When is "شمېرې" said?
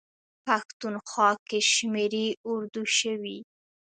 1.73-2.27